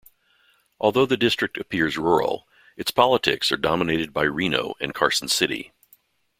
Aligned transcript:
Although 0.79 1.05
the 1.05 1.15
district 1.15 1.59
appears 1.59 1.95
rural, 1.95 2.47
its 2.75 2.89
politics 2.89 3.51
are 3.51 3.55
dominated 3.55 4.11
by 4.11 4.23
Reno 4.23 4.73
and 4.79 4.95
Carson 4.95 5.27
City. 5.27 5.73